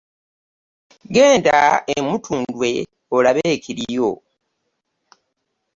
[1.15, 1.59] Genda
[1.95, 2.71] e Mutundwe
[3.15, 4.09] olabe ekiriyo.